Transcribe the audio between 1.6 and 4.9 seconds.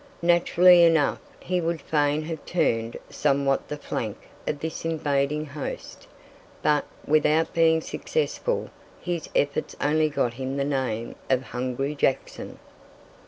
would fain have turned somewhat the flank of this